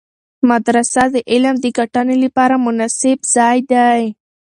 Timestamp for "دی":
3.71-4.03